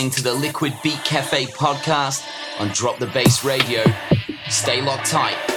[0.00, 2.26] listening to the Liquid Beat Cafe podcast
[2.58, 3.84] on Drop the Bass Radio.
[4.48, 5.49] Stay locked tight.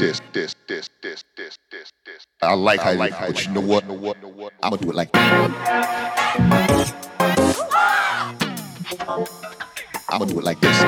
[0.00, 2.26] This, this, this, this, this, this, this, this.
[2.40, 3.84] I like how, you like, but you know what?
[4.62, 5.22] I'ma do it like this.
[10.08, 10.80] I'ma do it like this.